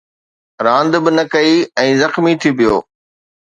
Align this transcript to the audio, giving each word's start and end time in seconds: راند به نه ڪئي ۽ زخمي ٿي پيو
راند 0.65 0.93
به 1.03 1.11
نه 1.17 1.23
ڪئي 1.33 1.53
۽ 1.85 1.87
زخمي 2.01 2.33
ٿي 2.41 2.51
پيو 2.57 2.75